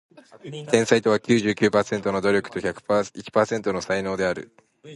[0.71, 4.51] 天才とは九十九パーセントの努力と一パーセントの才能である